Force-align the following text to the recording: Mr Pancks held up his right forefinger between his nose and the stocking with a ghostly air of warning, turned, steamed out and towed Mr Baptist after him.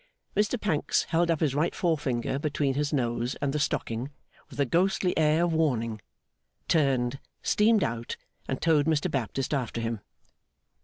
Mr 0.35 0.59
Pancks 0.59 1.03
held 1.03 1.29
up 1.29 1.41
his 1.41 1.53
right 1.53 1.75
forefinger 1.75 2.39
between 2.39 2.73
his 2.73 2.91
nose 2.91 3.35
and 3.35 3.53
the 3.53 3.59
stocking 3.59 4.09
with 4.49 4.59
a 4.59 4.65
ghostly 4.65 5.15
air 5.15 5.43
of 5.43 5.53
warning, 5.53 6.01
turned, 6.67 7.19
steamed 7.43 7.83
out 7.83 8.17
and 8.47 8.59
towed 8.63 8.87
Mr 8.87 9.11
Baptist 9.11 9.53
after 9.53 9.79
him. 9.79 9.99